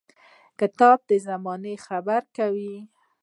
[0.59, 2.75] •کتاب د زمانې خبرې درکوي.